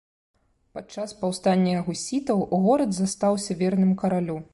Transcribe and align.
Падчас 0.77 1.11
паўстання 1.19 1.83
гусітаў 1.89 2.41
горад 2.69 2.91
застаўся 3.01 3.57
верным 3.61 3.93
каралю. 4.05 4.39